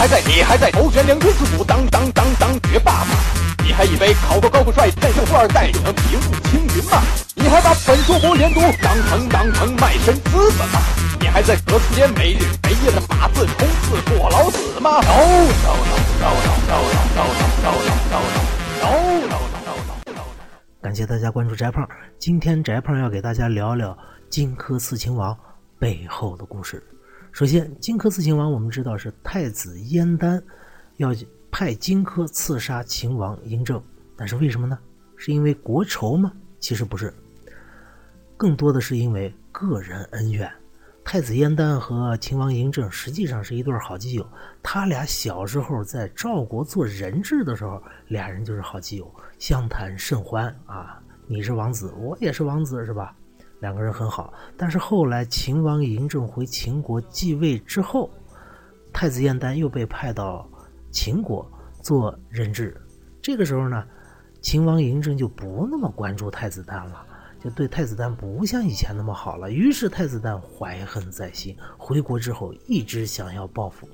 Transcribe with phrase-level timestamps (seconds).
[0.00, 3.12] 还在，你还在头悬梁锥刺股，当当当当绝爸吗？
[3.62, 7.02] 你还以为考个高富帅战胜富二代就能平步青云吗？
[7.34, 10.80] 你还把本硕博连读当成当成卖身资本吗？
[11.20, 15.12] 你还在隔四间没日没夜的把字冲刺过劳死吗？no
[15.60, 15.76] no
[16.16, 16.32] no no
[16.64, 16.80] no
[17.12, 17.28] no no
[17.60, 18.16] no no
[18.88, 19.76] no no
[20.06, 20.22] no no。
[20.80, 21.86] 感谢大家关注翟胖，
[22.18, 23.94] 今天翟胖要给大家聊聊
[24.30, 25.36] 荆轲刺秦王
[25.78, 26.82] 背后的故事。
[27.32, 30.42] 首先，荆轲刺秦王，我们知道是太子燕丹
[30.96, 31.14] 要
[31.50, 33.82] 派荆轲刺杀秦王嬴政，
[34.16, 34.78] 但是为什么呢？
[35.16, 36.32] 是因为国仇吗？
[36.58, 37.12] 其实不是，
[38.36, 40.50] 更多的是因为个人恩怨。
[41.02, 44.26] 太子燕丹和秦王嬴政实际上是一对好基友，
[44.62, 51.00] 他俩小时候在赵国做人质的时候，俩人就是好基友，相谈甚欢啊。
[51.26, 53.16] 你是王子，我也是王子，是吧？
[53.60, 58.10] 两个人很好，但是后来秦王嬴政回秦国继位之后，
[58.92, 60.48] 太子燕丹又被派到
[60.90, 61.46] 秦国
[61.82, 62.74] 做人质。
[63.22, 63.84] 这个时候呢，
[64.40, 67.04] 秦王嬴政就不那么关注太子丹了，
[67.38, 69.50] 就对太子丹不像以前那么好了。
[69.50, 73.86] 于是太子丹怀恨在心，回国之后一直想要报复。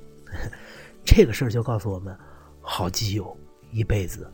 [1.05, 2.17] 这个事儿就告诉我们：
[2.61, 3.37] 好基友
[3.73, 4.33] 一辈子，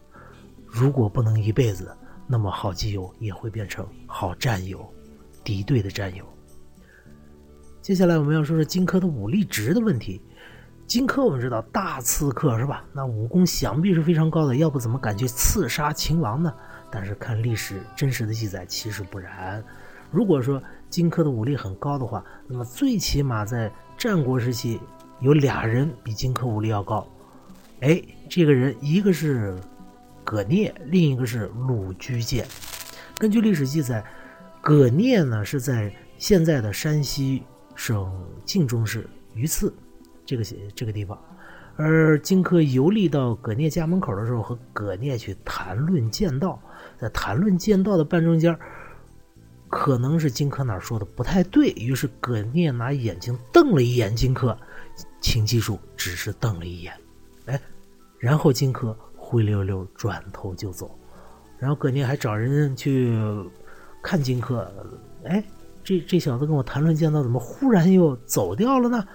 [0.67, 1.95] 如果不能一辈子，
[2.27, 4.87] 那么好基友也会变成好战友。
[5.45, 6.25] 敌对的战友。
[7.81, 10.23] 接下来我们要说说荆轲的武力值的问题。
[10.87, 12.85] 荆轲我们知道大刺客是吧？
[12.93, 16.53] 那武功想必是非常高的，要不怎么敢去刺杀秦王呢？
[16.91, 19.65] 但是看历史真实的记载，其实不然。
[20.11, 24.79] 如果说荆轲的武力很高的话，那么最起码在战国时期
[25.21, 27.07] 有俩人比荆轲武力要高。
[27.81, 29.59] 哎，这个人一个是
[30.23, 32.47] 葛聂，另一个是鲁居剑。
[33.17, 34.05] 根据历史记载。
[34.63, 37.43] 葛聂呢是在现在的山西
[37.75, 38.09] 省
[38.45, 39.75] 晋中市榆次
[40.25, 41.19] 这个这个地方，
[41.75, 46.63] 而荆轲游历到葛聂家门口的时候，和葛聂去谈论剑道，
[46.97, 48.57] 在谈论剑道的半中间，
[49.69, 54.57] 可能是荆轲哪说的不太对，于是葛聂拿眼睛瞪了一眼荆轲，
[55.21, 56.93] 请记住，只是瞪了一眼，
[57.47, 57.61] 哎，
[58.17, 60.97] 然后荆轲灰溜溜转头就走，
[61.59, 63.13] 然后葛聂还找人去。
[64.03, 64.67] 看荆轲，
[65.25, 65.43] 哎，
[65.85, 69.07] 这这小子跟我谈论剑道，怎么忽然又走掉了呢？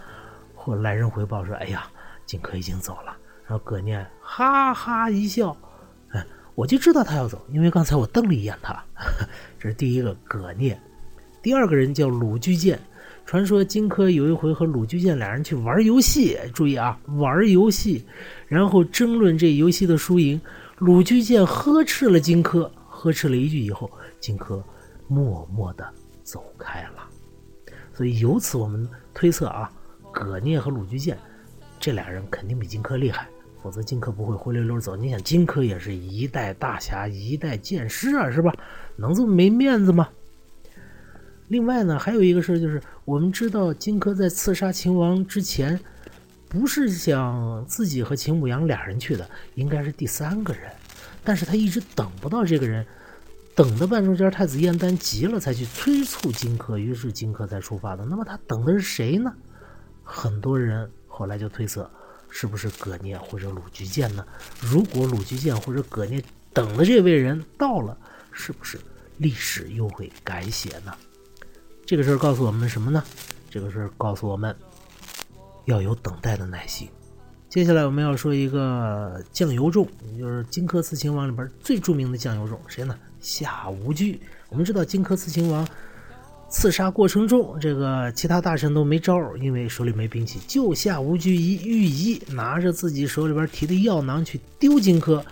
[0.55, 1.87] 后来人回报说：“哎呀，
[2.25, 3.15] 荆轲已经走了。”
[3.45, 5.55] 然后葛念哈哈一笑，
[6.09, 6.25] 哎，
[6.55, 8.83] 我就知道他要走，因为刚才我瞪了一眼他。
[9.59, 10.81] 这是第一个葛念，
[11.41, 12.79] 第二个人叫鲁居荐。
[13.25, 18.05] 传说荆轲有一回和鲁居荐俩人去玩游戏，注意啊，玩游戏，
[18.47, 20.39] 然后争论这游戏的输赢。
[20.77, 24.61] 鲁居荐呵斥了荆轲，呵斥了一句以后，荆轲。
[25.07, 25.85] 默默地
[26.23, 27.09] 走开了，
[27.93, 29.71] 所以由此我们推测啊，
[30.11, 31.17] 葛聂和鲁居荐
[31.79, 33.27] 这俩人肯定比荆轲厉害，
[33.63, 34.95] 否则荆轲不会灰溜溜走。
[34.95, 38.53] 你想，荆轲也是一代大侠，一代剑师啊，是吧？
[38.97, 40.09] 能这么没面子吗？
[41.47, 45.79] 另外呢，还有一个事儿就是，我们知道荆轲在刺杀秦王之前，
[46.49, 49.25] 不是想自己和秦舞阳俩人去的，
[49.55, 50.63] 应该是第三个人，
[51.23, 52.85] 但是他一直等不到这个人。
[53.57, 58.05] 等的半中间，太子燕丹急了，才去催促荆轲，于是荆轲才出发的。
[58.05, 59.33] 那么他等的是谁呢？
[60.03, 61.89] 很多人后来就推测，
[62.29, 64.23] 是不是葛聂或者鲁居荐呢？
[64.61, 66.23] 如果鲁居荐或者葛聂
[66.53, 67.97] 等的这位人到了，
[68.31, 68.79] 是不是
[69.17, 70.93] 历史又会改写呢？
[71.83, 73.03] 这个事儿告诉我们什么呢？
[73.49, 74.55] 这个事儿告诉我们
[75.65, 76.87] 要有等待的耐心。
[77.49, 79.87] 接下来我们要说一个酱油重，
[80.19, 82.93] 就是荆轲刺秦王里边最著名的酱油重，谁呢？
[83.21, 84.19] 夏无惧，
[84.49, 85.65] 我们知道荆轲刺秦王
[86.49, 95.23] 刺杀过程中，这个其他大臣都没招，因为手里没兵器，就夏无惧一御医拿着自己手里边提的药囊去丢荆轲。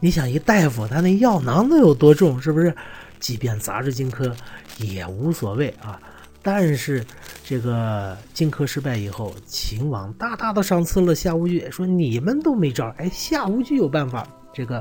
[0.00, 2.40] 你想，一大夫他那药囊能有多重？
[2.40, 2.74] 是不是？
[3.18, 4.30] 即便砸着荆轲
[4.78, 6.00] 也无所谓啊。
[6.42, 7.04] 但是
[7.50, 14.80] 这个荆轲失败以后，秦王大大的赏赐了夏无惧，说你们都没招，哎，夏无惧有办法，这个。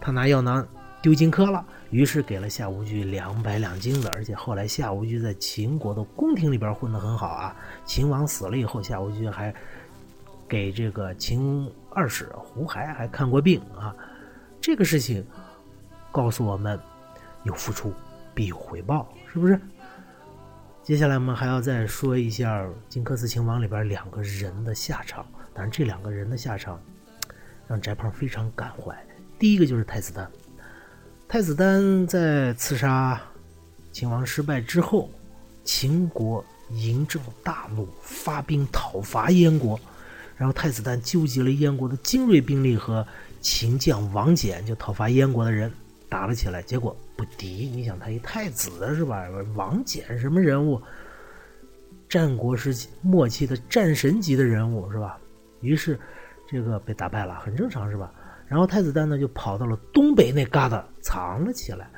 [0.00, 0.66] 他拿药囊
[1.00, 7.54] 丢荆轲了，于是给了夏无惧两百两金子，而且后来夏无惧在秦国的宫廷里边混得很好啊。
[7.84, 9.54] 秦王死了以后，夏无惧还
[10.48, 13.94] 给这个秦二世胡亥还看过病啊。
[14.60, 15.24] 这个事情
[16.10, 16.76] 告诉我们，
[17.44, 17.92] 有付出
[18.34, 19.60] 必有回报，是不是？
[20.88, 26.80] 接下来我们还要再说一下荆轲刺秦王里边两个人的下场，但是这两个人的下场
[27.66, 28.96] 让翟胖非常感怀。
[29.38, 30.26] 第一个就是太子丹，
[31.28, 33.20] 太子丹在刺杀
[33.92, 35.10] 秦王失败之后，
[35.62, 36.42] 秦国
[36.72, 39.78] 嬴政大怒，发兵讨伐燕国。
[40.38, 43.06] 然后太子丹纠集了燕国的精锐兵力和
[43.42, 45.70] 秦将王翦，就讨伐燕国的人
[46.08, 47.68] 打了起来，结果不敌。
[47.68, 49.26] 你想他一太子是吧？
[49.54, 50.80] 王翦什么人物？
[52.08, 55.18] 战国时期末期的战神级的人物是吧？
[55.60, 55.98] 于是
[56.48, 58.10] 这个被打败了，很正常是吧？
[58.46, 61.90] 然后太子丹呢就跑到了东北那旮瘩藏了起来，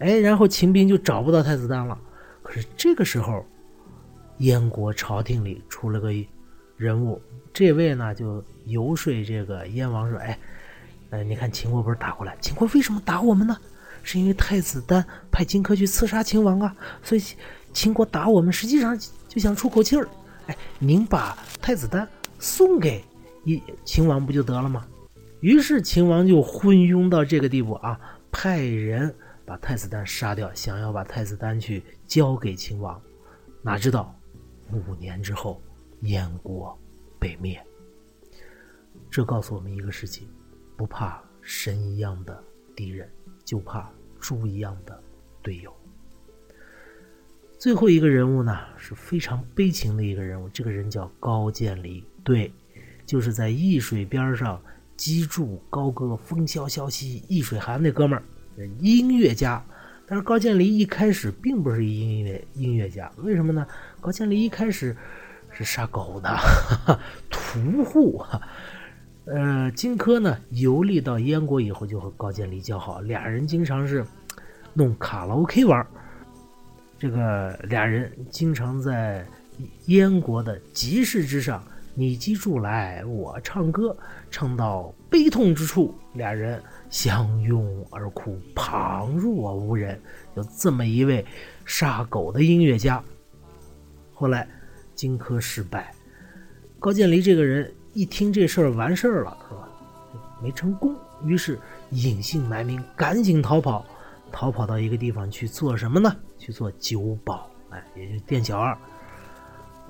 [0.00, 1.98] 哎，然后秦兵就找不到太子丹了。
[2.42, 3.42] 可是这个时候，
[4.38, 6.10] 燕国朝廷里出了个
[6.76, 7.18] 人物，
[7.54, 10.38] 这位呢就游说这个燕王说：“哎，
[11.14, 12.36] 呃，你看秦国不是打过来？
[12.40, 13.56] 秦国为什么打我们呢？
[14.02, 17.22] 是因为太子丹派荆轲去刺杀秦王啊，所以
[17.72, 20.08] 秦国打我们，实际上。”就想出口气儿，
[20.46, 22.08] 哎，您把太子丹
[22.38, 23.04] 送给
[23.44, 24.86] 一秦王不就得了吗？
[25.40, 27.98] 于是秦王就昏庸到这个地步啊，
[28.30, 29.12] 派人
[29.44, 33.00] 把太子丹杀掉，想要把太子丹去交给秦王。
[33.60, 34.14] 哪知道
[34.70, 35.60] 五年之后，
[36.02, 36.78] 燕国
[37.18, 37.60] 被灭。
[39.10, 40.28] 这告诉我们一个事情：
[40.76, 42.42] 不怕神一样的
[42.74, 43.08] 敌人，
[43.44, 43.90] 就怕
[44.20, 45.00] 猪一样的
[45.42, 45.74] 队友。
[47.58, 52.52] 最后一个人物呢是非常悲情的一个人物，这个人叫高渐离，对，
[53.06, 54.60] 就是在易水边上
[54.96, 58.22] 击筑高歌风萧萧兮易水寒那哥们儿，
[58.80, 59.64] 音乐家。
[60.06, 63.66] 但是高渐离一开始并不是音乐音乐家，为什么呢？
[64.02, 64.94] 高渐离一开始
[65.50, 66.28] 是杀狗的
[67.30, 68.22] 屠户。
[69.26, 74.04] 呃，荆轲呢游历到燕国以后，就和高渐离交好，俩人经常是
[74.74, 75.86] 弄卡拉 OK 玩。
[76.98, 79.26] 这个俩人经常在
[79.86, 81.62] 燕国的集市之上，
[81.94, 83.96] 你击筑来，我唱歌，
[84.30, 90.00] 唱到悲痛之处，俩人相拥而哭，旁若无人。
[90.34, 91.24] 有这么一位
[91.64, 93.02] 杀狗的音乐家。
[94.12, 94.48] 后来
[94.94, 95.94] 荆轲失败，
[96.78, 99.68] 高渐离这个人一听这事儿完事儿了，是吧？
[100.42, 100.94] 没成功，
[101.24, 101.58] 于是
[101.90, 103.84] 隐姓埋名，赶紧逃跑。
[104.32, 106.14] 逃跑到一个地方去做什么呢？
[106.36, 108.76] 去做酒保，哎，也就店小二。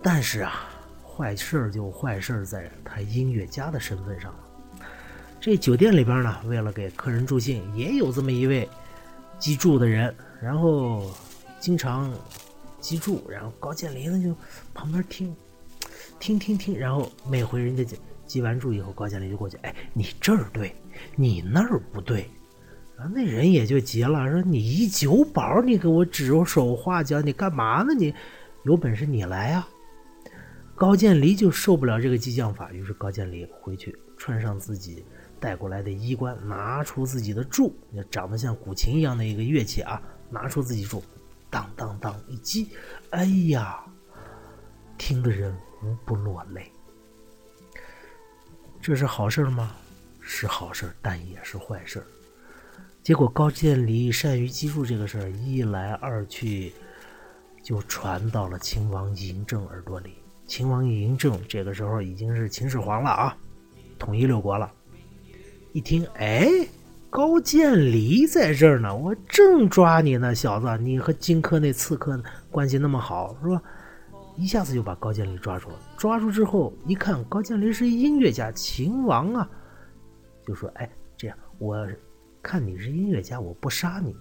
[0.03, 0.69] 但是啊，
[1.03, 4.39] 坏事儿就坏事儿在他音乐家的身份上了。
[5.41, 8.69] 这酒店里边呢，为了给客人助兴，也有这么一位
[9.39, 11.11] 击筑的人，然后
[11.59, 12.13] 经常
[12.81, 14.37] 击筑，然后高渐离呢就
[14.75, 15.35] 旁边听，
[16.25, 17.85] 听听听，然后每回人家
[18.25, 20.75] 击完筑以后，高渐离就过去，哎，你这儿对，
[21.17, 22.31] 你那儿不对。
[22.97, 27.93] 然后那人也就急了，说：“你一酒保，你给我指手画脚，你干嘛呢？
[27.93, 28.15] 你
[28.65, 29.69] 有本事你来啊！”
[30.75, 35.05] 高渐离就受不了这个激将法，于是高渐离回去穿上自己
[35.39, 37.77] 带过来的衣冠，拿出自己的柱，
[38.11, 40.01] 长得像古琴一样的一个乐器啊，
[40.31, 41.03] 拿出自己柱，
[41.51, 42.71] 当当当一击，
[43.11, 43.85] 哎呀，
[44.97, 46.71] 听的人无不落泪。
[48.81, 49.73] 这是好事吗？
[50.21, 52.03] 是好事，但也是坏事。
[53.03, 56.73] 结果高渐离善于击筑这个事儿一来二去，
[57.63, 60.15] 就传到了秦王嬴政耳朵里。
[60.47, 63.37] 秦王嬴政这个时候已经是秦始皇了啊，
[63.99, 64.73] 统一六国了。
[65.73, 66.49] 一听，哎，
[67.11, 72.19] 高渐离在这儿呢，我正抓你呢，小子，你和荆轲那刺客
[72.51, 73.63] 关系那么好，是吧？
[74.37, 75.79] 一下子就把高渐离抓住了。
[75.97, 79.49] 抓住之后一看，高渐离是音乐家，秦王啊，
[80.47, 81.87] 就说：“哎，这样我。”
[82.47, 84.15] 看你是音乐家，我不杀你，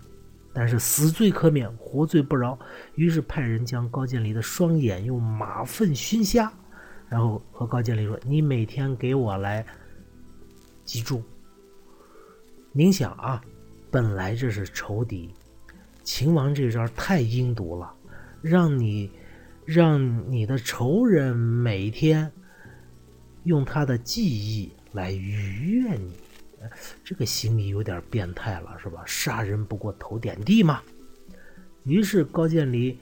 [0.53, 2.57] 但是死罪可免，活罪不饶。
[2.95, 6.49] 于是派人将高渐离的双眼用马粪熏瞎，
[7.09, 9.65] 然后和高渐离说：“你每天给我来
[10.85, 11.21] 击筑。”
[12.71, 13.43] 您想啊，
[13.91, 15.33] 本来这是仇敌，
[16.01, 17.93] 秦王这招太阴毒了，
[18.41, 19.11] 让你
[19.65, 22.31] 让你的仇人每天
[23.43, 26.17] 用他的记忆来愉悦你。
[27.03, 29.03] 这个心理有点变态了，是吧？
[29.05, 30.81] 杀人不过头点地嘛。
[31.83, 32.97] 于是高渐离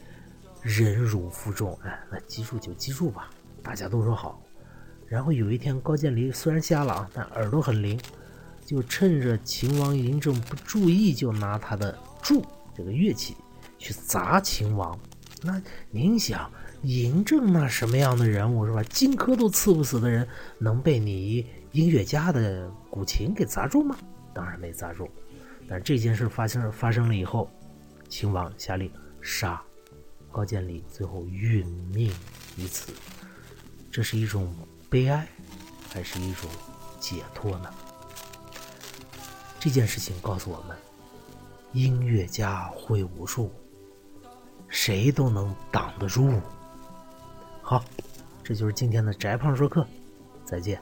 [0.63, 3.30] 忍辱负重，哎，那记住就记住吧。
[3.62, 4.41] 大家都说好。
[5.08, 8.00] 然后有一天，高渐离虽然瞎了啊，但耳朵很灵，
[8.65, 12.44] 就趁着秦王嬴政不注意，就拿他的柱
[12.75, 13.36] 这个乐器
[13.77, 14.98] 去砸秦王。
[15.43, 16.51] 那您想，
[16.83, 18.83] 嬴政那什么样的人物是吧？
[18.83, 20.27] 荆轲都刺不死的人，
[20.60, 21.45] 能被你？
[21.71, 23.98] 音乐家的古琴给砸中吗？
[24.33, 25.10] 当然没砸中。
[25.67, 27.50] 但这件事发生发生了以后，
[28.10, 29.62] 秦王下令杀
[30.31, 32.13] 高渐离，最后殒命
[32.57, 32.91] 于此。
[33.89, 34.53] 这是一种
[34.89, 35.25] 悲哀，
[35.89, 36.50] 还是一种
[37.00, 37.74] 解脱呢？
[39.60, 40.75] 这件事情告诉我们：
[41.71, 43.51] 音乐家会武术，
[44.71, 46.41] 谁都能挡得住。
[47.61, 47.83] 好，
[48.43, 49.85] 这就是今天的翟胖说课。
[50.43, 50.81] 再见。